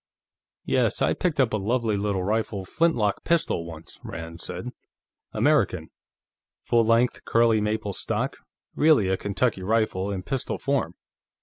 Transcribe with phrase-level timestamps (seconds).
[0.65, 0.99] "Yes.
[1.03, 4.71] I picked up a lovely little rifled flintlock pistol, once," Rand said.
[5.31, 5.91] "American;
[6.63, 8.37] full length curly maple stock;
[8.73, 10.95] really a Kentucky rifle in pistol form.